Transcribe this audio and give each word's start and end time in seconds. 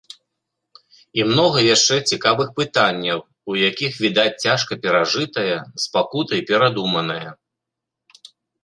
І 1.19 1.25
многа 1.31 1.59
яшчэ 1.75 1.95
цікавых 2.15 2.49
пытанняў, 2.61 3.19
у 3.53 3.59
якіх 3.69 3.91
відаць 4.07 4.35
цяжка 4.47 4.73
перажытае, 4.87 5.55
з 5.87 5.95
пакутай 5.95 6.39
перадуманае. 6.51 7.25